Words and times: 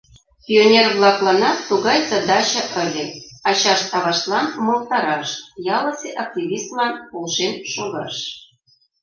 Пионер-влакланат 0.45 1.57
тугай 1.67 1.99
задача 2.11 2.61
ыле: 2.83 3.05
ачашт-аваштлан 3.49 4.47
умылтараш, 4.59 5.29
ялысе 5.77 6.09
активистлан 6.23 6.93
полшен 7.09 7.53
шогаш. 7.73 8.15